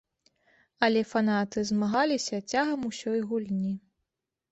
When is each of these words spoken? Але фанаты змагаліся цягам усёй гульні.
Але 0.85 1.01
фанаты 1.11 1.63
змагаліся 1.71 2.37
цягам 2.51 2.87
усёй 2.89 3.19
гульні. 3.33 3.75